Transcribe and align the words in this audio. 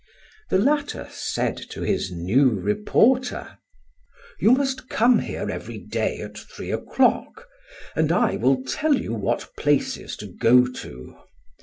The 0.49 0.57
latter 0.57 1.07
said 1.11 1.57
to 1.69 1.83
his 1.83 2.11
new 2.11 2.59
reporter: 2.59 3.59
"You 4.39 4.51
must 4.51 4.89
come 4.89 5.19
here 5.19 5.51
every 5.51 5.77
day 5.77 6.21
at 6.21 6.39
three 6.39 6.71
o'clock, 6.71 7.47
and 7.95 8.11
I 8.11 8.35
will 8.37 8.63
tell 8.63 8.95
you 8.95 9.13
what 9.13 9.55
places 9.55 10.17
to 10.17 10.25
go 10.25 10.65
to. 10.65 11.17